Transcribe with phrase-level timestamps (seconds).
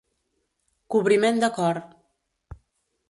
[0.95, 1.81] Cobriment de cor.